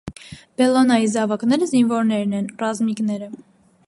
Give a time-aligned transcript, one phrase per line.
[0.61, 3.29] Բելլոնայի զավակները զինվորներն են, ռազմիկները։